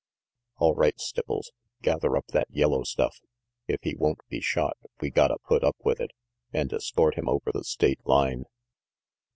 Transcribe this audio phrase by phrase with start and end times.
[0.57, 1.51] All right, Stipples.
[1.83, 3.19] Gather up that yellow stuff.
[3.67, 6.09] If he won't be shot, we gotta put up with it
[6.51, 8.45] and escort him over the state line.